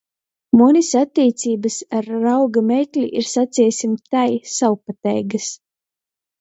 [0.61, 4.27] Munys attīceibys ar rauga meikli ir, saceisim tai,
[4.57, 5.55] sovpateigys.